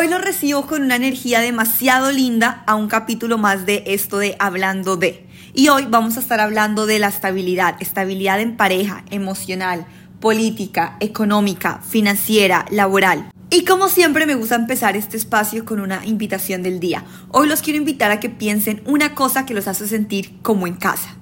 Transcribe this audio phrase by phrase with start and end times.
[0.00, 4.36] Hoy lo recibo con una energía demasiado linda a un capítulo más de esto de
[4.38, 5.26] Hablando de.
[5.54, 9.86] Y hoy vamos a estar hablando de la estabilidad, estabilidad en pareja, emocional,
[10.20, 13.32] política, económica, financiera, laboral.
[13.50, 17.02] Y como siempre me gusta empezar este espacio con una invitación del día.
[17.30, 20.76] Hoy los quiero invitar a que piensen una cosa que los hace sentir como en
[20.76, 21.16] casa.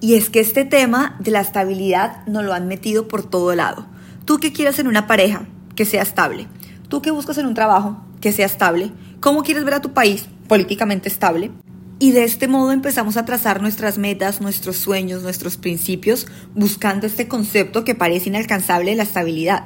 [0.00, 3.88] Y es que este tema de la estabilidad nos lo han metido por todo lado.
[4.24, 6.46] Tú que quieres en una pareja que sea estable.
[6.94, 8.92] Tú que buscas en un trabajo que sea estable.
[9.18, 11.50] ¿Cómo quieres ver a tu país políticamente estable?
[11.98, 17.26] Y de este modo empezamos a trazar nuestras metas, nuestros sueños, nuestros principios, buscando este
[17.26, 19.64] concepto que parece inalcanzable de la estabilidad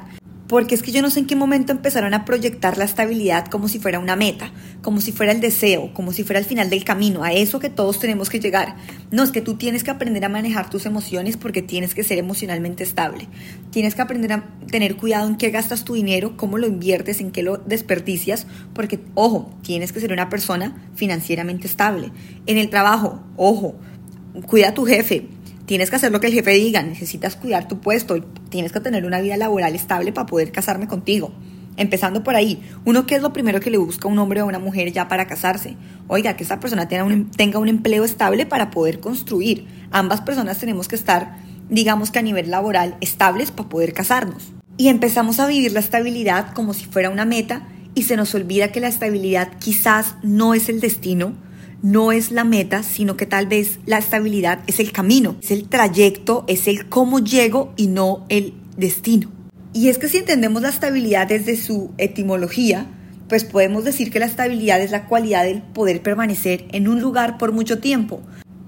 [0.49, 3.67] porque es que yo no sé en qué momento empezaron a proyectar la estabilidad como
[3.67, 6.83] si fuera una meta, como si fuera el deseo, como si fuera el final del
[6.83, 8.75] camino, a eso que todos tenemos que llegar.
[9.11, 12.17] No, es que tú tienes que aprender a manejar tus emociones porque tienes que ser
[12.17, 13.27] emocionalmente estable.
[13.69, 17.29] Tienes que aprender a tener cuidado en qué gastas tu dinero, cómo lo inviertes, en
[17.29, 22.11] qué lo desperdicias, porque, ojo, tienes que ser una persona financieramente estable.
[22.47, 23.75] En el trabajo, ojo,
[24.47, 25.27] cuida a tu jefe,
[25.69, 29.05] tienes que hacer lo que el jefe diga, necesitas cuidar tu puesto, tienes que tener
[29.05, 31.31] una vida laboral estable para poder casarme contigo.
[31.77, 34.57] Empezando por ahí, uno qué es lo primero que le busca un hombre o una
[34.57, 35.75] mujer ya para casarse.
[36.07, 39.67] Oiga, que esa persona tenga un, tenga un empleo estable para poder construir.
[39.91, 41.37] Ambas personas tenemos que estar,
[41.69, 44.51] digamos que a nivel laboral, estables para poder casarnos.
[44.75, 48.71] Y empezamos a vivir la estabilidad como si fuera una meta y se nos olvida
[48.71, 51.33] que la estabilidad quizás no es el destino,
[51.81, 55.67] no es la meta, sino que tal vez la estabilidad es el camino, es el
[55.67, 59.31] trayecto, es el cómo llego y no el destino.
[59.73, 62.87] Y es que si entendemos la estabilidad desde su etimología,
[63.27, 67.37] pues podemos decir que la estabilidad es la cualidad del poder permanecer en un lugar
[67.37, 68.21] por mucho tiempo.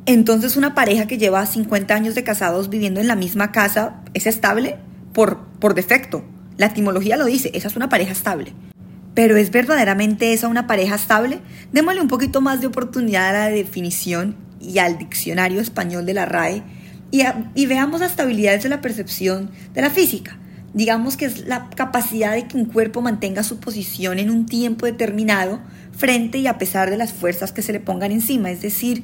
[0.06, 4.28] Entonces una pareja que lleva 50 años de casados viviendo en la misma casa es
[4.28, 4.78] estable
[5.14, 6.24] por, por defecto.
[6.58, 8.54] La etimología lo dice, esa es una pareja estable.
[9.14, 11.40] Pero ¿es verdaderamente esa una pareja estable?
[11.72, 16.26] Démosle un poquito más de oportunidad a la definición y al diccionario español de la
[16.26, 16.64] RAE
[17.12, 17.24] y,
[17.56, 20.38] y veamos la estabilidad de la percepción de la física.
[20.74, 24.86] Digamos que es la capacidad de que un cuerpo mantenga su posición en un tiempo
[24.86, 25.60] determinado
[25.92, 28.50] frente y a pesar de las fuerzas que se le pongan encima.
[28.50, 29.04] Es decir,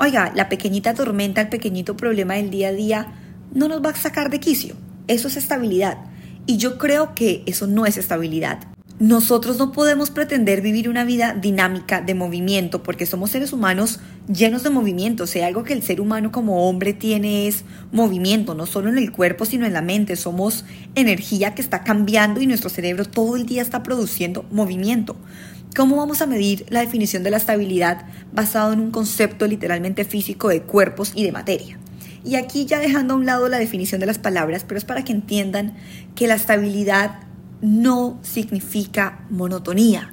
[0.00, 3.06] oiga, la pequeñita tormenta, el pequeñito problema del día a día
[3.52, 4.74] no nos va a sacar de quicio.
[5.06, 5.98] Eso es estabilidad.
[6.46, 8.73] Y yo creo que eso no es estabilidad.
[9.04, 14.00] Nosotros no podemos pretender vivir una vida dinámica de movimiento porque somos seres humanos
[14.32, 15.24] llenos de movimiento.
[15.24, 18.96] O sea, algo que el ser humano como hombre tiene es movimiento, no solo en
[18.96, 20.16] el cuerpo, sino en la mente.
[20.16, 25.16] Somos energía que está cambiando y nuestro cerebro todo el día está produciendo movimiento.
[25.76, 30.48] ¿Cómo vamos a medir la definición de la estabilidad basado en un concepto literalmente físico
[30.48, 31.78] de cuerpos y de materia?
[32.24, 35.04] Y aquí ya dejando a un lado la definición de las palabras, pero es para
[35.04, 35.74] que entiendan
[36.14, 37.18] que la estabilidad
[37.64, 40.12] no significa monotonía.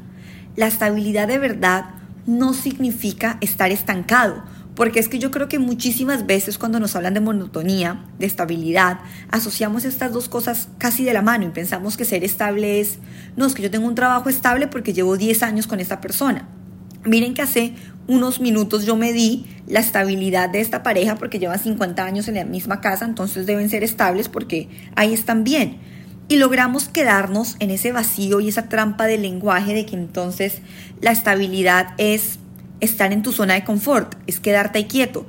[0.55, 1.89] La estabilidad de verdad
[2.25, 4.41] no significa estar estancado,
[4.73, 9.01] porque es que yo creo que muchísimas veces cuando nos hablan de monotonía, de estabilidad,
[9.31, 12.99] asociamos estas dos cosas casi de la mano y pensamos que ser estable es,
[13.35, 16.47] no, es que yo tengo un trabajo estable porque llevo 10 años con esta persona.
[17.03, 17.73] Miren que hace
[18.07, 22.35] unos minutos yo me di la estabilidad de esta pareja porque llevan 50 años en
[22.35, 25.90] la misma casa, entonces deben ser estables porque ahí están bien
[26.31, 30.61] y logramos quedarnos en ese vacío y esa trampa del lenguaje de que entonces
[31.01, 32.39] la estabilidad es
[32.79, 35.25] estar en tu zona de confort, es quedarte quieto.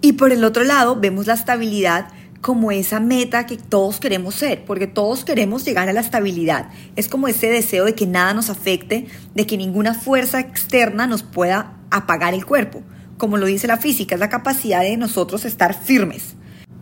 [0.00, 2.08] Y por el otro lado vemos la estabilidad
[2.40, 6.68] como esa meta que todos queremos ser, porque todos queremos llegar a la estabilidad.
[6.96, 9.06] Es como ese deseo de que nada nos afecte,
[9.36, 12.82] de que ninguna fuerza externa nos pueda apagar el cuerpo.
[13.18, 16.34] Como lo dice la física, es la capacidad de nosotros estar firmes.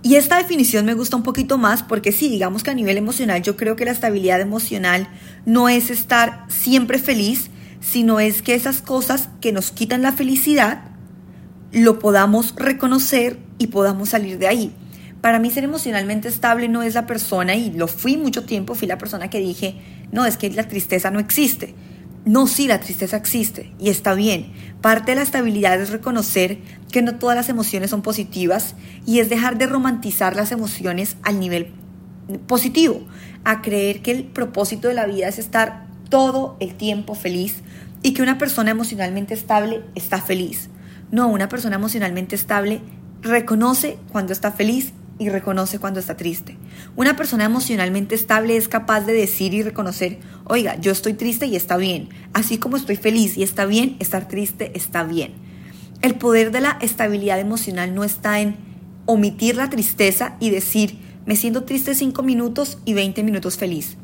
[0.03, 3.43] Y esta definición me gusta un poquito más porque sí, digamos que a nivel emocional
[3.43, 5.09] yo creo que la estabilidad emocional
[5.45, 7.51] no es estar siempre feliz,
[7.81, 10.83] sino es que esas cosas que nos quitan la felicidad
[11.73, 14.73] lo podamos reconocer y podamos salir de ahí.
[15.21, 18.87] Para mí ser emocionalmente estable no es la persona, y lo fui mucho tiempo, fui
[18.87, 19.77] la persona que dije,
[20.13, 21.75] no, es que la tristeza no existe.
[22.25, 24.53] No, sí, la tristeza existe y está bien.
[24.81, 26.59] Parte de la estabilidad es reconocer
[26.91, 28.75] que no todas las emociones son positivas
[29.07, 31.73] y es dejar de romantizar las emociones al nivel
[32.47, 33.07] positivo,
[33.45, 37.63] a creer que el propósito de la vida es estar todo el tiempo feliz
[38.03, 40.69] y que una persona emocionalmente estable está feliz.
[41.11, 42.81] No, una persona emocionalmente estable
[43.23, 46.57] reconoce cuando está feliz y reconoce cuando está triste.
[46.97, 51.57] Una persona emocionalmente estable es capaz de decir y reconocer, oiga, yo estoy triste y
[51.57, 55.33] está bien, así como estoy feliz y está bien, estar triste está bien.
[56.01, 58.57] El poder de la estabilidad emocional no está en
[59.07, 63.97] omitir la tristeza y decir, me siento triste 5 minutos y 20 minutos feliz.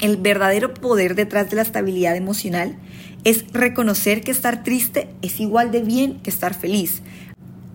[0.00, 2.76] El verdadero poder detrás de la estabilidad emocional
[3.24, 7.02] es reconocer que estar triste es igual de bien que estar feliz.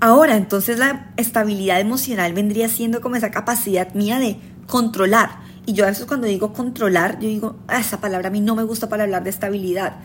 [0.04, 5.42] Ahora, entonces la estabilidad emocional vendría siendo como esa capacidad mía de controlar.
[5.68, 8.56] Y yo a veces cuando digo controlar, yo digo, ah, esa palabra a mí no
[8.56, 9.98] me gusta para hablar de estabilidad.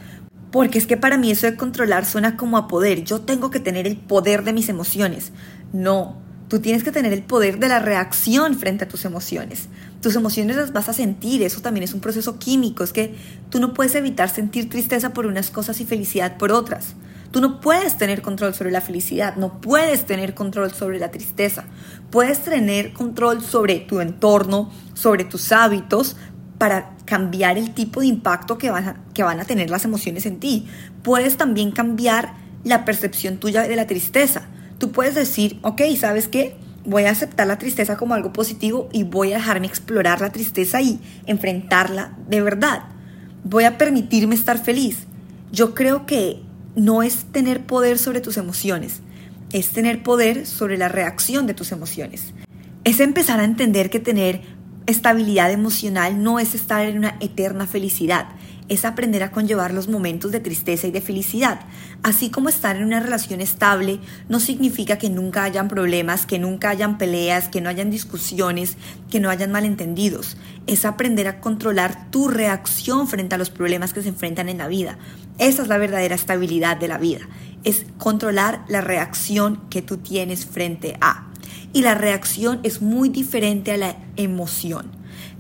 [0.53, 3.05] Porque es que para mí eso de controlar suena como a poder.
[3.05, 5.33] Yo tengo que tener el poder de mis emociones.
[5.73, 9.71] No, tú tienes que tener el poder de la reacción frente a tus emociones.
[10.03, 12.85] Tus emociones las vas a sentir, eso también es un proceso químico.
[12.85, 13.15] Es que
[13.49, 16.97] tú no puedes evitar sentir tristeza por unas cosas y felicidad por otras.
[17.37, 21.65] Tú no puedes tener control sobre la felicidad, no puedes tener control sobre la tristeza.
[22.11, 26.17] Puedes tener control sobre tu entorno, sobre tus hábitos
[26.57, 30.25] para cambiar el tipo de impacto que van a, que van a tener las emociones
[30.25, 30.67] en ti.
[31.03, 32.33] Puedes también cambiar
[32.65, 34.49] la percepción tuya de la tristeza.
[34.79, 36.57] Tú puedes decir, ok, ¿sabes qué?
[36.87, 40.81] Voy a aceptar la tristeza como algo positivo y voy a dejarme explorar la tristeza
[40.81, 42.85] y enfrentarla de verdad.
[43.45, 45.07] Voy a permitirme estar feliz.
[45.53, 46.46] Yo creo que
[46.77, 49.01] no es tener poder sobre tus emociones,
[49.53, 52.35] es tener poder sobre la reacción de tus emociones.
[52.85, 54.43] Es empezar a entender que tener
[54.87, 58.29] estabilidad emocional no es estar en una eterna felicidad,
[58.69, 61.61] es aprender a conllevar los momentos de tristeza y de felicidad.
[62.03, 66.71] Así como estar en una relación estable no significa que nunca hayan problemas, que nunca
[66.71, 68.77] hayan peleas, que no hayan discusiones,
[69.11, 70.37] que no hayan malentendidos.
[70.67, 74.69] Es aprender a controlar tu reacción frente a los problemas que se enfrentan en la
[74.69, 74.99] vida.
[75.39, 77.21] Esa es la verdadera estabilidad de la vida.
[77.65, 81.29] Es controlar la reacción que tú tienes frente a.
[81.73, 84.91] Y la reacción es muy diferente a la emoción.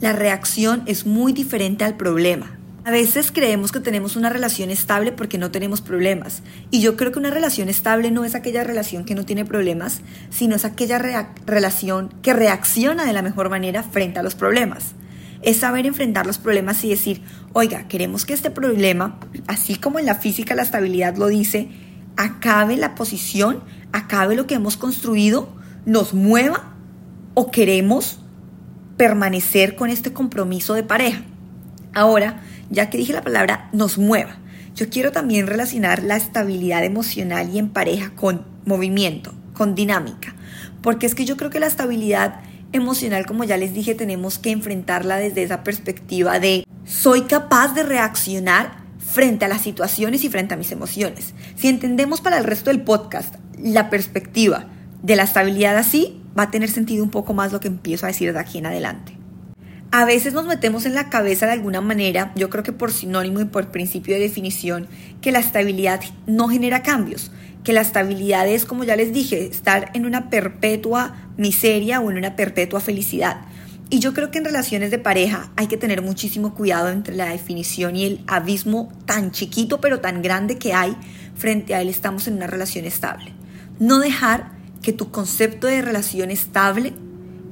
[0.00, 2.55] La reacción es muy diferente al problema.
[2.86, 6.44] A veces creemos que tenemos una relación estable porque no tenemos problemas.
[6.70, 10.02] Y yo creo que una relación estable no es aquella relación que no tiene problemas,
[10.30, 11.00] sino es aquella
[11.46, 14.92] relación que reacciona de la mejor manera frente a los problemas.
[15.42, 17.22] Es saber enfrentar los problemas y decir,
[17.54, 19.18] oiga, queremos que este problema,
[19.48, 21.68] así como en la física la estabilidad lo dice,
[22.16, 25.48] acabe la posición, acabe lo que hemos construido,
[25.86, 26.76] nos mueva
[27.34, 28.20] o queremos
[28.96, 31.22] permanecer con este compromiso de pareja.
[31.92, 34.38] Ahora, ya que dije la palabra nos mueva,
[34.74, 40.34] yo quiero también relacionar la estabilidad emocional y en pareja con movimiento, con dinámica,
[40.82, 42.40] porque es que yo creo que la estabilidad
[42.72, 47.82] emocional, como ya les dije, tenemos que enfrentarla desde esa perspectiva de soy capaz de
[47.82, 51.34] reaccionar frente a las situaciones y frente a mis emociones.
[51.54, 54.66] Si entendemos para el resto del podcast la perspectiva
[55.02, 58.08] de la estabilidad así, va a tener sentido un poco más lo que empiezo a
[58.08, 59.15] decir de aquí en adelante.
[59.98, 63.40] A veces nos metemos en la cabeza de alguna manera, yo creo que por sinónimo
[63.40, 64.88] y por principio de definición,
[65.22, 67.30] que la estabilidad no genera cambios,
[67.64, 72.18] que la estabilidad es, como ya les dije, estar en una perpetua miseria o en
[72.18, 73.46] una perpetua felicidad.
[73.88, 77.30] Y yo creo que en relaciones de pareja hay que tener muchísimo cuidado entre la
[77.30, 80.94] definición y el abismo tan chiquito pero tan grande que hay
[81.36, 83.32] frente a él estamos en una relación estable.
[83.78, 84.50] No dejar
[84.82, 86.92] que tu concepto de relación estable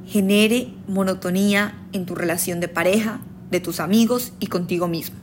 [0.07, 3.21] genere monotonía en tu relación de pareja,
[3.51, 5.17] de tus amigos y contigo mismo.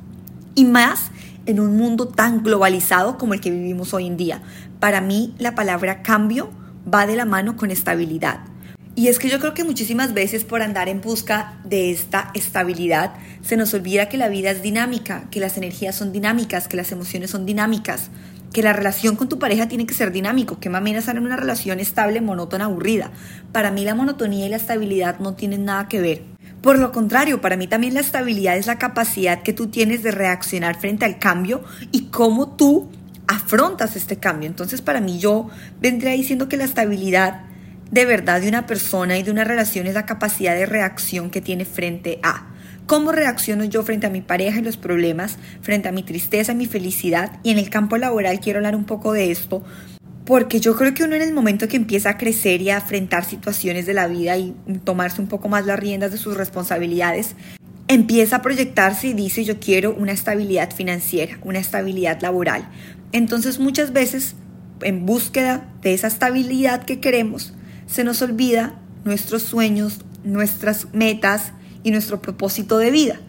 [0.56, 1.12] Y más
[1.45, 4.42] en un mundo tan globalizado como el que vivimos hoy en día.
[4.80, 6.50] Para mí la palabra cambio
[6.92, 8.42] va de la mano con estabilidad.
[8.94, 13.13] Y es que yo creo que muchísimas veces por andar en busca de esta estabilidad
[13.42, 16.92] se nos olvida que la vida es dinámica, que las energías son dinámicas, que las
[16.92, 18.10] emociones son dinámicas,
[18.53, 21.37] que la relación con tu pareja tiene que ser dinámico, que más estar en una
[21.37, 23.11] relación estable, monótona, aburrida.
[23.52, 26.23] Para mí la monotonía y la estabilidad no tienen nada que ver.
[26.61, 30.11] Por lo contrario, para mí también la estabilidad es la capacidad que tú tienes de
[30.11, 32.90] reaccionar frente al cambio y cómo tú
[33.28, 34.47] afrontas este cambio.
[34.47, 35.49] Entonces, para mí yo
[35.80, 37.45] vendría diciendo que la estabilidad
[37.90, 41.42] de verdad de una persona y de una relación es la capacidad de reacción que
[41.42, 42.51] tiene frente a.
[42.92, 46.66] ¿Cómo reacciono yo frente a mi pareja y los problemas, frente a mi tristeza mi
[46.66, 47.40] felicidad?
[47.42, 49.64] Y en el campo laboral quiero hablar un poco de esto,
[50.26, 53.24] porque yo creo que uno en el momento que empieza a crecer y a afrontar
[53.24, 57.38] situaciones de la vida y tomarse un poco más las riendas de sus responsabilidades,
[57.88, 62.68] empieza a proyectarse y dice yo quiero una estabilidad financiera, una estabilidad laboral.
[63.14, 64.36] Entonces muchas veces
[64.81, 67.54] en búsqueda de esa estabilidad que queremos,
[67.86, 73.19] se nos olvida nuestros sueños, nuestras metas, y nuestro propósito de vida.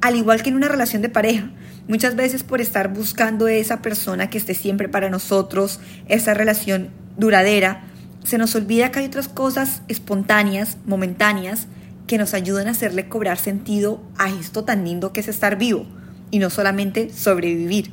[0.00, 1.50] Al igual que en una relación de pareja,
[1.88, 7.84] muchas veces por estar buscando esa persona que esté siempre para nosotros, esa relación duradera,
[8.24, 11.66] se nos olvida que hay otras cosas espontáneas, momentáneas,
[12.06, 15.86] que nos ayudan a hacerle cobrar sentido a esto tan lindo que es estar vivo
[16.30, 17.92] y no solamente sobrevivir.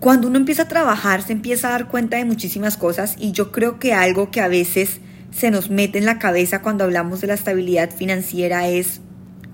[0.00, 3.52] Cuando uno empieza a trabajar se empieza a dar cuenta de muchísimas cosas y yo
[3.52, 7.26] creo que algo que a veces se nos mete en la cabeza cuando hablamos de
[7.26, 9.00] la estabilidad financiera es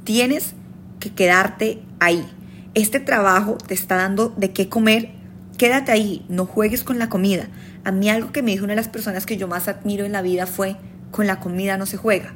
[0.04, 0.54] tienes
[0.99, 2.26] que quedarte ahí.
[2.75, 5.11] Este trabajo te está dando de qué comer,
[5.59, 7.49] quédate ahí, no juegues con la comida.
[7.85, 10.12] A mí algo que me dijo una de las personas que yo más admiro en
[10.12, 10.76] la vida fue,
[11.11, 12.35] con la comida no se juega.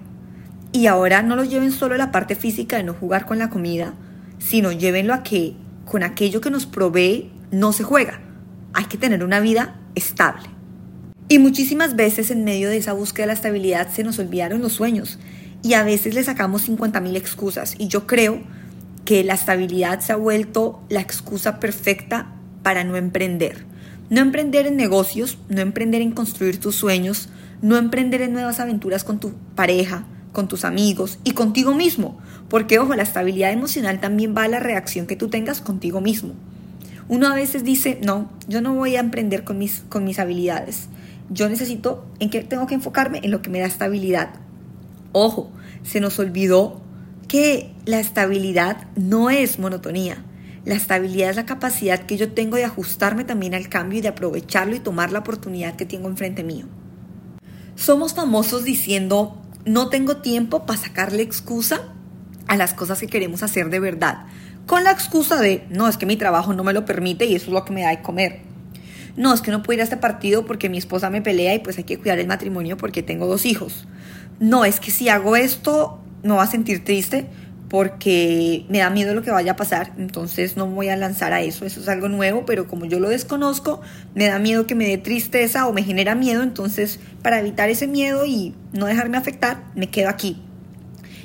[0.72, 3.50] Y ahora no lo lleven solo a la parte física de no jugar con la
[3.50, 3.94] comida,
[4.38, 5.54] sino llévenlo a que
[5.84, 8.20] con aquello que nos provee no se juega.
[8.72, 10.48] Hay que tener una vida estable.
[11.28, 14.72] Y muchísimas veces en medio de esa búsqueda de la estabilidad se nos olvidaron los
[14.72, 15.18] sueños
[15.64, 17.74] y a veces le sacamos 50.000 excusas.
[17.78, 18.40] Y yo creo
[19.06, 23.64] que la estabilidad se ha vuelto la excusa perfecta para no emprender.
[24.10, 27.30] No emprender en negocios, no emprender en construir tus sueños,
[27.62, 32.18] no emprender en nuevas aventuras con tu pareja, con tus amigos y contigo mismo.
[32.50, 36.34] Porque, ojo, la estabilidad emocional también va a la reacción que tú tengas contigo mismo.
[37.08, 40.88] Uno a veces dice, no, yo no voy a emprender con mis, con mis habilidades.
[41.30, 43.20] Yo necesito, ¿en qué tengo que enfocarme?
[43.22, 44.43] En lo que me da estabilidad.
[45.16, 45.52] Ojo,
[45.84, 46.82] se nos olvidó
[47.28, 50.24] que la estabilidad no es monotonía.
[50.64, 54.08] La estabilidad es la capacidad que yo tengo de ajustarme también al cambio y de
[54.08, 56.66] aprovecharlo y tomar la oportunidad que tengo enfrente mío.
[57.76, 61.82] Somos famosos diciendo, no tengo tiempo para sacarle excusa
[62.48, 64.26] a las cosas que queremos hacer de verdad,
[64.66, 67.46] con la excusa de, no, es que mi trabajo no me lo permite y eso
[67.46, 68.40] es lo que me da de comer.
[69.16, 71.60] No, es que no puedo ir a este partido porque mi esposa me pelea y
[71.60, 73.86] pues hay que cuidar el matrimonio porque tengo dos hijos.
[74.40, 77.26] No, es que si hago esto me voy a sentir triste
[77.68, 81.42] porque me da miedo lo que vaya a pasar, entonces no voy a lanzar a
[81.42, 83.80] eso, eso es algo nuevo, pero como yo lo desconozco,
[84.14, 87.86] me da miedo que me dé tristeza o me genera miedo, entonces para evitar ese
[87.86, 90.40] miedo y no dejarme afectar, me quedo aquí.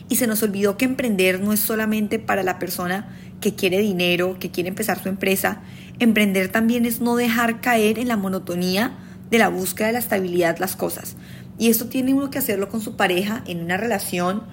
[0.08, 4.38] Y se nos olvidó que emprender no es solamente para la persona que quiere dinero,
[4.40, 5.62] que quiere empezar su empresa,
[6.00, 8.98] emprender también es no dejar caer en la monotonía
[9.30, 11.16] de la búsqueda de la estabilidad las cosas.
[11.60, 14.44] Y esto tiene uno que hacerlo con su pareja en una relación,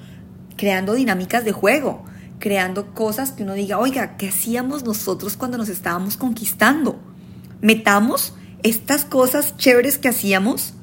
[0.57, 2.05] creando dinámicas de juego,
[2.41, 6.99] creando cosas que uno diga, oiga, ¿qué hacíamos nosotros cuando nos estábamos conquistando?
[7.63, 8.35] Metamos
[8.65, 10.75] estas cosas chéveres que hacíamos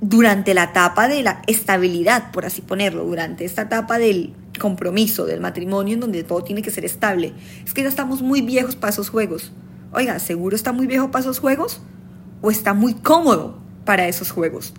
[0.00, 5.40] durante la etapa de la estabilidad, por así ponerlo, durante esta etapa del compromiso, del
[5.40, 7.34] matrimonio, en donde todo tiene que ser estable.
[7.64, 9.52] Es que ya estamos muy viejos para esos juegos.
[9.92, 11.80] Oiga, ¿seguro está muy viejo para esos juegos?
[12.42, 14.74] ¿O está muy cómodo para esos juegos?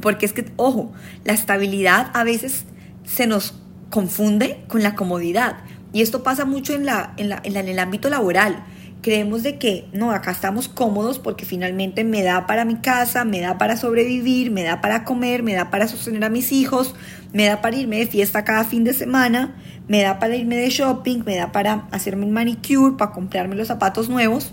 [0.00, 0.92] Porque es que, ojo,
[1.24, 2.64] la estabilidad a veces
[3.04, 3.54] se nos
[3.90, 5.58] confunde con la comodidad.
[5.92, 8.64] Y esto pasa mucho en, la, en, el ámbito laboral.
[9.02, 13.40] Creemos de que, no, acá estamos cómodos porque finalmente me da para mi casa, me
[13.40, 16.94] da para sobrevivir, me da para comer, me da para sostener a mis hijos,
[17.32, 19.56] me da para irme de fiesta cada fin de semana,
[19.88, 23.68] me da para irme de shopping, me da para hacerme un manicure, para comprarme los
[23.68, 24.52] zapatos nuevos.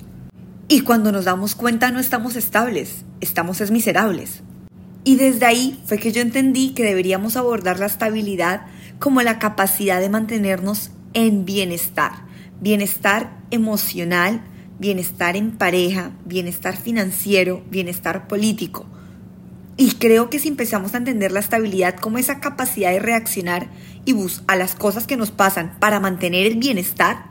[0.68, 4.44] Y cuando nos damos cuenta no estamos estables, estamos es miserables.
[5.04, 8.68] Y desde ahí fue que yo entendí que deberíamos abordar la estabilidad
[9.00, 12.12] como la capacidad de mantenernos en bienestar,
[12.62, 14.42] bienestar emocional,
[14.80, 18.86] bienestar en pareja, bienestar financiero, bienestar político.
[19.78, 23.70] Y creo que si empezamos a entender la estabilidad como esa capacidad de reaccionar
[24.04, 27.28] y bus a las cosas que nos pasan para mantener el bienestar,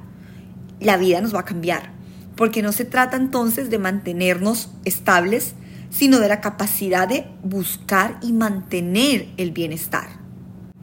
[0.80, 1.92] la vida nos va a cambiar.
[2.36, 5.54] Porque no se trata entonces de mantenernos estables,
[5.90, 10.08] sino de la capacidad de buscar y mantener el bienestar.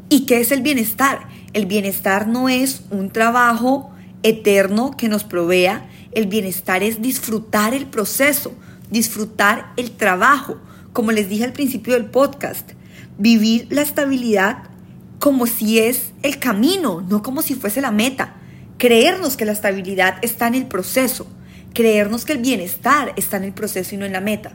[0.09, 1.27] ¿Y qué es el bienestar?
[1.53, 3.91] El bienestar no es un trabajo
[4.23, 8.53] eterno que nos provea, el bienestar es disfrutar el proceso,
[8.89, 10.57] disfrutar el trabajo,
[10.93, 12.71] como les dije al principio del podcast,
[13.17, 14.63] vivir la estabilidad
[15.19, 18.35] como si es el camino, no como si fuese la meta.
[18.77, 21.27] Creernos que la estabilidad está en el proceso,
[21.73, 24.53] creernos que el bienestar está en el proceso y no en la meta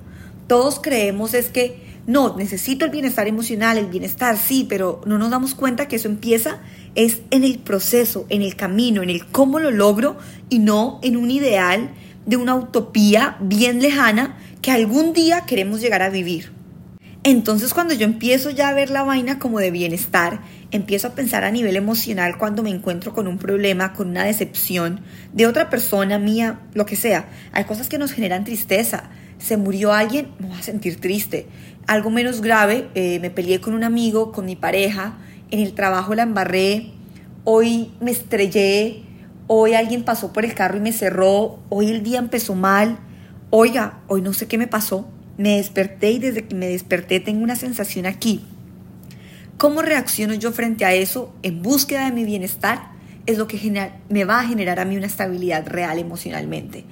[0.51, 1.77] todos creemos es que
[2.09, 6.09] no, necesito el bienestar emocional, el bienestar, sí, pero no nos damos cuenta que eso
[6.09, 6.59] empieza
[6.97, 11.17] es en el proceso, en el camino, en el cómo lo logro y no en
[11.17, 11.91] un ideal
[12.27, 16.51] de una utopía bien lejana que algún día queremos llegar a vivir.
[17.23, 20.41] Entonces cuando yo empiezo ya a ver la vaina como de bienestar,
[20.73, 25.03] empiezo a pensar a nivel emocional cuando me encuentro con un problema, con una decepción
[25.33, 27.29] de otra persona mía, lo que sea.
[27.53, 31.47] Hay cosas que nos generan tristeza, se murió alguien, me voy a sentir triste.
[31.87, 35.19] Algo menos grave, eh, me peleé con un amigo, con mi pareja,
[35.51, 36.93] en el trabajo la embarré,
[37.45, 39.03] hoy me estrellé,
[39.49, 42.99] hoy alguien pasó por el carro y me cerró, hoy el día empezó mal,
[43.49, 47.43] oiga, hoy no sé qué me pasó, me desperté y desde que me desperté tengo
[47.43, 48.45] una sensación aquí.
[49.57, 52.93] ¿Cómo reacciono yo frente a eso en búsqueda de mi bienestar?
[53.27, 56.85] Es lo que me va a generar a mí una estabilidad real emocionalmente.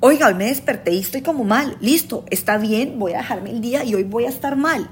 [0.00, 1.78] Oiga, hoy me desperté y estoy como mal.
[1.80, 4.90] Listo, está bien, voy a dejarme el día y hoy voy a estar mal.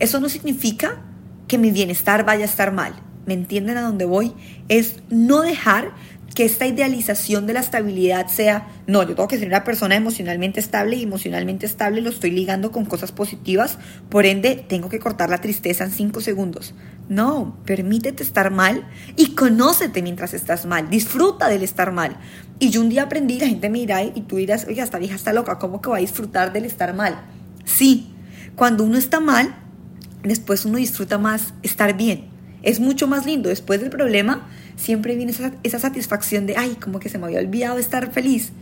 [0.00, 1.00] Eso no significa
[1.46, 2.92] que mi bienestar vaya a estar mal.
[3.24, 4.32] ¿Me entienden a dónde voy?
[4.68, 5.92] Es no dejar
[6.34, 10.60] que esta idealización de la estabilidad sea, no, yo tengo que ser una persona emocionalmente
[10.60, 15.28] estable y emocionalmente estable lo estoy ligando con cosas positivas, por ende tengo que cortar
[15.28, 16.74] la tristeza en cinco segundos.
[17.08, 22.16] No, permítete estar mal y conócete mientras estás mal, disfruta del estar mal.
[22.62, 25.16] Y yo un día aprendí, la gente me dirá y tú dirás, oiga, esta vieja
[25.16, 27.20] está loca, ¿cómo que va a disfrutar del estar mal?
[27.64, 28.14] Sí,
[28.54, 29.56] cuando uno está mal,
[30.22, 32.26] después uno disfruta más estar bien.
[32.62, 33.48] Es mucho más lindo.
[33.48, 37.78] Después del problema, siempre viene esa, satisfacción de, ay, como que se me había olvidado
[37.78, 38.52] estar feliz.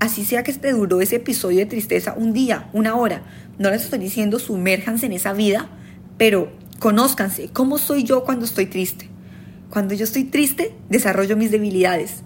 [0.00, 3.22] Así sea que te duró ese episodio de tristeza un día, una hora.
[3.60, 5.68] No les estoy diciendo sumérjanse en esa vida,
[6.18, 7.50] pero conózcanse.
[7.52, 9.08] ¿Cómo soy yo cuando estoy triste?
[9.70, 12.24] Cuando yo estoy triste, desarrollo mis debilidades.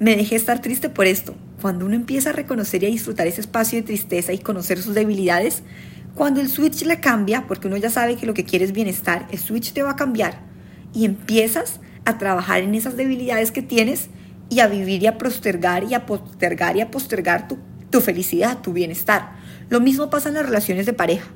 [0.00, 1.36] Me dejé estar triste por esto.
[1.60, 4.94] Cuando uno empieza a reconocer y a disfrutar ese espacio de tristeza y conocer sus
[4.94, 5.62] debilidades,
[6.14, 9.28] cuando el switch le cambia, porque uno ya sabe que lo que quiere es bienestar,
[9.30, 10.40] el switch te va a cambiar
[10.92, 14.08] y empiezas a trabajar en esas debilidades que tienes
[14.50, 17.58] y a vivir y a postergar y a postergar y a postergar tu,
[17.90, 19.36] tu felicidad, tu bienestar.
[19.70, 21.28] Lo mismo pasa en las relaciones de pareja.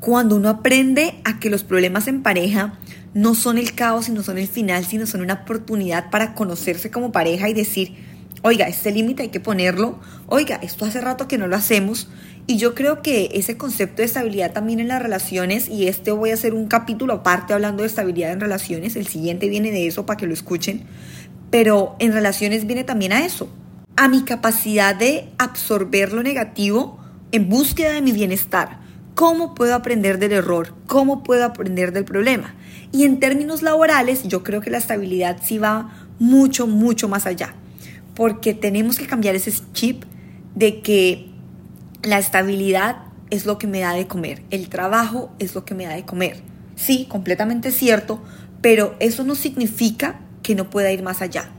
[0.00, 2.78] Cuando uno aprende a que los problemas en pareja
[3.14, 7.12] no son el caos, sino son el final, sino son una oportunidad para conocerse como
[7.12, 7.94] pareja y decir,
[8.42, 12.08] oiga, este límite hay que ponerlo, oiga, esto hace rato que no lo hacemos,
[12.46, 16.30] y yo creo que ese concepto de estabilidad también en las relaciones, y este voy
[16.30, 20.06] a hacer un capítulo aparte hablando de estabilidad en relaciones, el siguiente viene de eso
[20.06, 20.84] para que lo escuchen,
[21.50, 23.48] pero en relaciones viene también a eso,
[23.96, 26.98] a mi capacidad de absorber lo negativo
[27.30, 28.80] en búsqueda de mi bienestar.
[29.14, 30.74] ¿Cómo puedo aprender del error?
[30.86, 32.54] ¿Cómo puedo aprender del problema?
[32.92, 37.54] Y en términos laborales, yo creo que la estabilidad sí va mucho, mucho más allá,
[38.14, 40.04] porque tenemos que cambiar ese chip
[40.54, 41.30] de que
[42.02, 45.86] la estabilidad es lo que me da de comer, el trabajo es lo que me
[45.86, 46.42] da de comer.
[46.76, 48.20] Sí, completamente cierto,
[48.60, 51.50] pero eso no significa que no pueda ir más allá.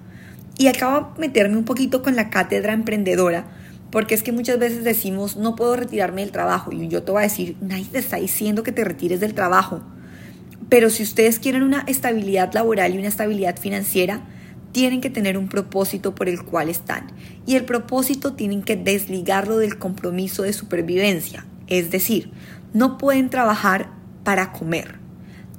[0.60, 3.46] Y acabo de meterme un poquito con la cátedra emprendedora,
[3.90, 7.22] porque es que muchas veces decimos, no puedo retirarme del trabajo, y yo te voy
[7.22, 9.82] a decir, nadie te está diciendo que te retires del trabajo.
[10.70, 14.22] Pero si ustedes quieren una estabilidad laboral y una estabilidad financiera,
[14.72, 17.12] tienen que tener un propósito por el cual están.
[17.46, 21.46] Y el propósito tienen que desligarlo del compromiso de supervivencia.
[21.68, 22.32] Es decir,
[22.74, 23.90] no pueden trabajar
[24.24, 25.00] para comer.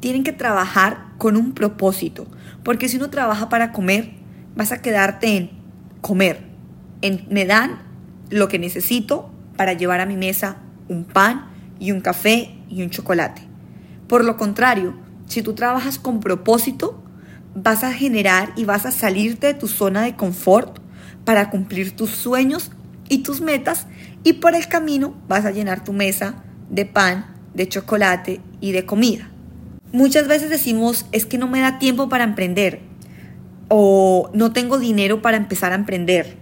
[0.01, 2.27] Tienen que trabajar con un propósito.
[2.62, 4.11] Porque si uno trabaja para comer,
[4.57, 5.51] vas a quedarte en
[6.01, 6.40] comer.
[7.01, 7.83] En, me dan
[8.31, 11.47] lo que necesito para llevar a mi mesa un pan
[11.79, 13.54] y un café y un chocolate.
[14.14, 14.94] Por lo contrario,
[15.27, 17.03] si tú trabajas con propósito,
[17.57, 20.79] vas a generar y vas a salirte de tu zona de confort
[21.24, 22.70] para cumplir tus sueños
[23.09, 23.88] y tus metas
[24.22, 28.87] y por el camino vas a llenar tu mesa de pan, de chocolate y de
[28.87, 29.33] comida.
[29.90, 32.83] Muchas veces decimos es que no me da tiempo para emprender
[33.68, 36.37] o no tengo dinero para empezar a emprender.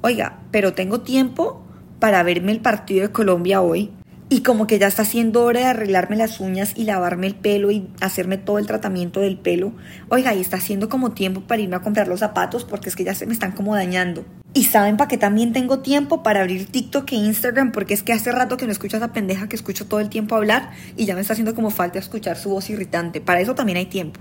[0.00, 1.62] Oiga, pero tengo tiempo
[1.98, 3.90] para verme el partido de Colombia hoy,
[4.32, 7.70] y como que ya está siendo hora de arreglarme las uñas y lavarme el pelo
[7.70, 9.74] y hacerme todo el tratamiento del pelo.
[10.08, 13.04] Oiga, y está haciendo como tiempo para irme a comprar los zapatos porque es que
[13.04, 14.24] ya se me están como dañando.
[14.54, 18.14] Y saben para qué también tengo tiempo para abrir TikTok e Instagram porque es que
[18.14, 21.04] hace rato que no escucho a esa pendeja que escucho todo el tiempo hablar y
[21.04, 23.20] ya me está haciendo como falta escuchar su voz irritante.
[23.20, 24.18] Para eso también hay tiempo.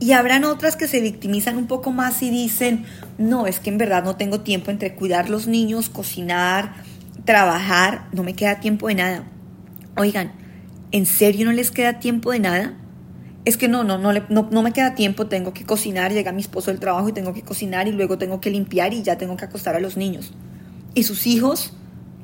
[0.00, 2.84] Y habrán otras que se victimizan un poco más y dicen,
[3.16, 6.74] no, es que en verdad no tengo tiempo entre cuidar los niños, cocinar,
[7.24, 9.24] trabajar, no me queda tiempo de nada.
[9.96, 10.32] Oigan,
[10.90, 12.74] ¿en serio no les queda tiempo de nada?
[13.44, 16.40] Es que no, no, no, no, no me queda tiempo, tengo que cocinar, llega mi
[16.40, 19.36] esposo del trabajo y tengo que cocinar y luego tengo que limpiar y ya tengo
[19.36, 20.32] que acostar a los niños.
[20.94, 21.74] ¿Y sus hijos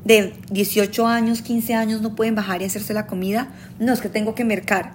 [0.04, 3.48] de 18 años, 15 años no pueden bajar y hacerse la comida?
[3.78, 4.94] No, es que tengo que mercar.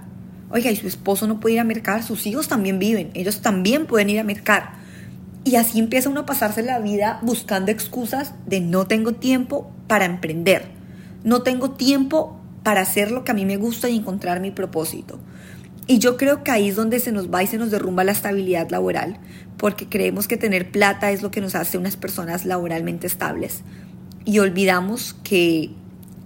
[0.49, 3.85] Oiga, y su esposo no puede ir a mercar, sus hijos también viven, ellos también
[3.85, 4.73] pueden ir a mercar.
[5.43, 10.05] Y así empieza uno a pasarse la vida buscando excusas de no tengo tiempo para
[10.05, 10.67] emprender,
[11.23, 15.19] no tengo tiempo para hacer lo que a mí me gusta y encontrar mi propósito.
[15.85, 18.13] Y yo creo que ahí es donde se nos va y se nos derrumba la
[18.13, 19.19] estabilidad laboral,
[19.57, 23.63] porque creemos que tener plata es lo que nos hace unas personas laboralmente estables.
[24.23, 25.71] Y olvidamos que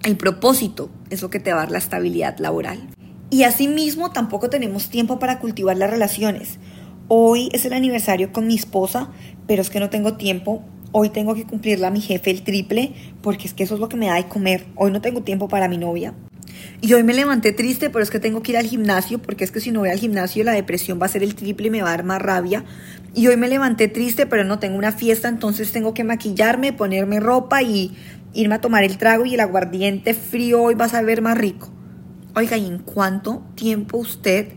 [0.04, 2.88] el propósito es lo que te va a dar la estabilidad laboral.
[3.32, 6.60] Y asimismo tampoco tenemos tiempo para cultivar las relaciones.
[7.08, 9.10] Hoy es el aniversario con mi esposa,
[9.48, 10.64] pero es que no tengo tiempo
[11.00, 13.88] Hoy tengo que cumplirle a mi jefe el triple porque es que eso es lo
[13.88, 14.66] que me da de comer.
[14.74, 16.16] Hoy no tengo tiempo para mi novia.
[16.82, 19.52] Y hoy me levanté triste, pero es que tengo que ir al gimnasio porque es
[19.52, 21.84] que si no voy al gimnasio la depresión va a ser el triple y me
[21.84, 22.66] va a dar más rabia.
[23.14, 27.20] Y hoy me levanté triste, pero no tengo una fiesta, entonces tengo que maquillarme, ponerme
[27.20, 27.96] ropa y
[28.34, 31.70] irme a tomar el trago y el aguardiente frío hoy va a saber más rico.
[32.36, 34.48] Oiga, ¿y en cuánto tiempo usted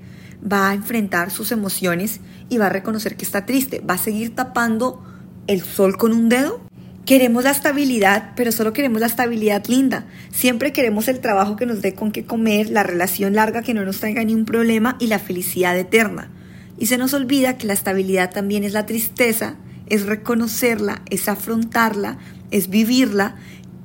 [0.51, 3.81] va a enfrentar sus emociones y va a reconocer que está triste?
[3.81, 5.05] ¿Va a seguir tapando
[5.47, 6.61] el sol con un dedo?
[7.07, 10.07] Queremos la estabilidad, pero solo queremos la estabilidad linda.
[10.31, 13.85] Siempre queremos el trabajo que nos dé con qué comer, la relación larga que no
[13.85, 16.31] nos traiga ni un problema y la felicidad eterna.
[16.79, 22.19] Y se nos olvida que la estabilidad también es la tristeza, es reconocerla, es afrontarla,
[22.51, 23.37] es vivirla,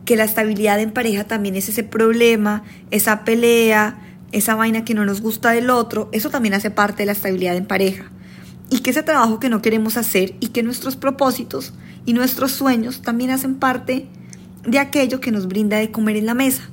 [0.05, 3.97] que la estabilidad en pareja también es ese problema, esa pelea,
[4.31, 7.55] esa vaina que no nos gusta del otro, eso también hace parte de la estabilidad
[7.55, 8.11] en pareja.
[8.75, 11.71] Y que ese trabajo que no queremos hacer y que nuestros propósitos
[12.05, 14.05] y nuestros sueños también hacen parte
[14.67, 16.63] de aquello que nos brinda de comer en la mesa.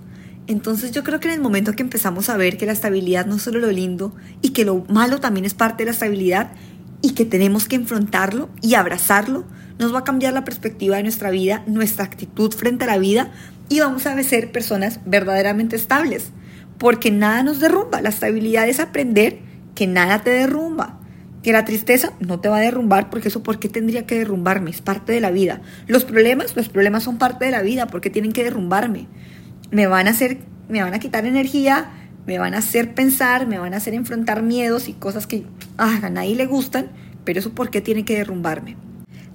[0.49, 3.37] Entonces yo creo que en el momento que empezamos a ver que la estabilidad no
[3.37, 6.51] es solo lo lindo y que lo malo también es parte de la estabilidad
[7.03, 9.45] y que tenemos que enfrentarlo y abrazarlo,
[9.79, 13.31] nos va a cambiar la perspectiva de nuestra vida, nuestra actitud frente a la vida
[13.69, 16.31] y vamos a ser personas verdaderamente estables,
[16.79, 18.01] porque nada nos derrumba.
[18.01, 19.39] La estabilidad es aprender
[19.77, 20.99] que nada te derrumba,
[21.43, 24.71] que la tristeza no te va a derrumbar, porque eso por qué tendría que derrumbarme,
[24.71, 25.61] es parte de la vida.
[25.87, 29.07] Los problemas, los problemas son parte de la vida, porque tienen que derrumbarme.
[29.71, 31.91] Me van a hacer, me van a quitar energía,
[32.27, 35.45] me van a hacer pensar, me van a hacer enfrentar miedos y cosas que
[35.79, 36.89] ah, a nadie le gustan,
[37.25, 38.77] pero eso por qué tiene que derrumbarme.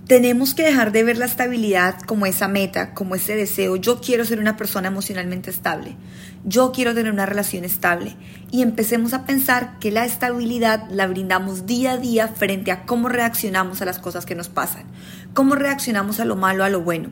[0.07, 3.75] Tenemos que dejar de ver la estabilidad como esa meta, como ese deseo.
[3.75, 5.97] Yo quiero ser una persona emocionalmente estable.
[6.45, 8.15] Yo quiero tener una relación estable.
[8.49, 13.09] Y empecemos a pensar que la estabilidad la brindamos día a día frente a cómo
[13.09, 14.85] reaccionamos a las cosas que nos pasan.
[15.33, 17.09] Cómo reaccionamos a lo malo, a lo bueno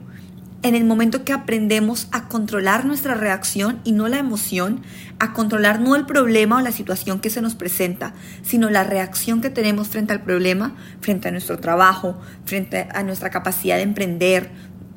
[0.66, 4.82] en el momento que aprendemos a controlar nuestra reacción y no la emoción,
[5.20, 9.42] a controlar no el problema o la situación que se nos presenta, sino la reacción
[9.42, 14.50] que tenemos frente al problema, frente a nuestro trabajo, frente a nuestra capacidad de emprender,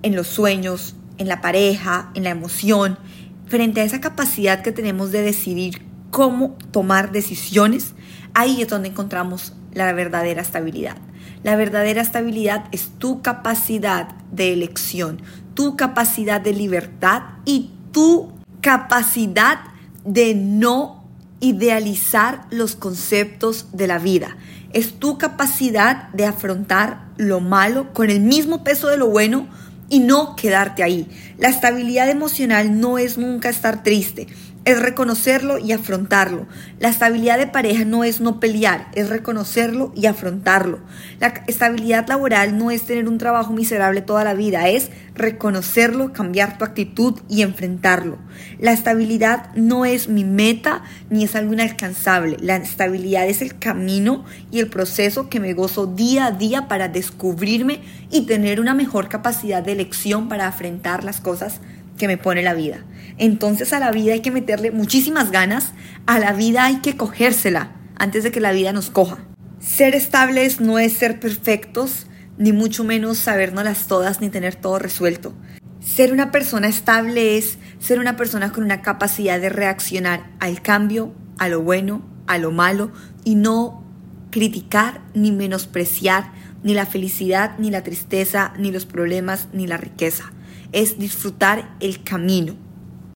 [0.02, 2.98] en los sueños, en la pareja, en la emoción,
[3.46, 7.92] frente a esa capacidad que tenemos de decidir cómo tomar decisiones,
[8.32, 10.96] ahí es donde encontramos la verdadera estabilidad.
[11.42, 15.22] La verdadera estabilidad es tu capacidad de elección,
[15.54, 19.60] tu capacidad de libertad y tu capacidad
[20.04, 21.04] de no
[21.40, 24.36] idealizar los conceptos de la vida.
[24.72, 29.48] Es tu capacidad de afrontar lo malo con el mismo peso de lo bueno
[29.88, 31.08] y no quedarte ahí.
[31.38, 34.26] La estabilidad emocional no es nunca estar triste
[34.68, 36.46] es reconocerlo y afrontarlo.
[36.78, 40.80] La estabilidad de pareja no es no pelear, es reconocerlo y afrontarlo.
[41.20, 46.58] La estabilidad laboral no es tener un trabajo miserable toda la vida, es reconocerlo, cambiar
[46.58, 48.18] tu actitud y enfrentarlo.
[48.58, 52.36] La estabilidad no es mi meta ni es algo inalcanzable.
[52.38, 56.88] La estabilidad es el camino y el proceso que me gozo día a día para
[56.88, 61.62] descubrirme y tener una mejor capacidad de elección para afrontar las cosas
[61.96, 62.84] que me pone la vida.
[63.18, 65.72] Entonces a la vida hay que meterle muchísimas ganas,
[66.06, 69.18] a la vida hay que cogérsela antes de que la vida nos coja.
[69.60, 72.06] Ser estables no es ser perfectos,
[72.38, 75.34] ni mucho menos sabernoslas todas ni tener todo resuelto.
[75.80, 81.12] Ser una persona estable es ser una persona con una capacidad de reaccionar al cambio,
[81.38, 82.92] a lo bueno, a lo malo
[83.24, 83.84] y no
[84.30, 90.32] criticar ni menospreciar ni la felicidad, ni la tristeza, ni los problemas, ni la riqueza
[90.72, 92.56] es disfrutar el camino.